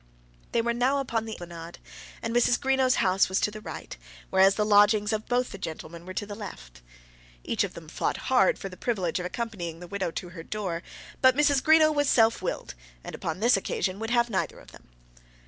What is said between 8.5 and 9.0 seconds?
for the